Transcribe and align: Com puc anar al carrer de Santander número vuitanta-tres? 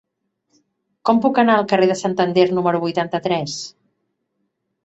Com 1.09 1.19
puc 1.25 1.41
anar 1.43 1.57
al 1.57 1.67
carrer 1.73 1.89
de 1.91 1.97
Santander 2.01 2.47
número 2.61 2.81
vuitanta-tres? 2.87 3.63